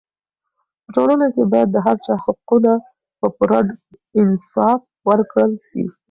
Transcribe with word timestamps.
په 0.83 0.89
ټولنه 0.95 1.25
کې 1.33 1.43
باید 1.51 1.69
د 1.71 1.77
هر 1.85 1.97
چا 2.05 2.13
حقونه 2.23 2.71
په 3.19 3.27
پوره 3.35 3.59
انصاف 4.19 4.81
ورکړل 5.09 5.51
سي. 5.67 5.83